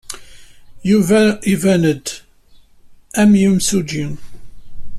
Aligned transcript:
Yuba 0.89 1.21
iban-d 1.53 2.05
am 3.21 3.31
yimsujji. 3.41 4.05